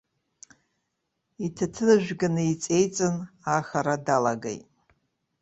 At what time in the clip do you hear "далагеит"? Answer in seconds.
4.05-4.67